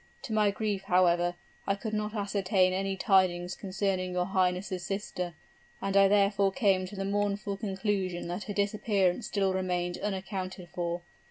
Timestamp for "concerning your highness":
3.55-4.83